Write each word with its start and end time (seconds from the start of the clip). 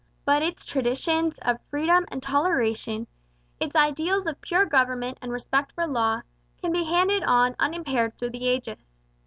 But 0.25 0.41
its 0.41 0.65
traditions 0.65 1.37
of 1.43 1.61
freedom 1.69 2.07
and 2.09 2.23
toleration, 2.23 3.05
its 3.59 3.75
ideals 3.75 4.25
of 4.25 4.41
pure 4.41 4.65
government 4.65 5.19
and 5.21 5.31
respect 5.31 5.73
for 5.73 5.85
law, 5.85 6.23
can 6.59 6.71
be 6.71 6.85
handed 6.85 7.21
on 7.21 7.55
unimpaired 7.59 8.17
through 8.17 8.31
the 8.31 8.47
ages. 8.47 8.79